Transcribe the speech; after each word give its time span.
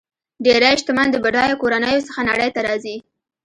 ډېری 0.45 0.71
شتمن 0.81 1.07
د 1.11 1.15
بډایو 1.23 1.59
کورنیو 1.61 2.05
څخه 2.07 2.21
نړۍ 2.29 2.49
ته 2.55 2.59
راځي. 2.67 2.97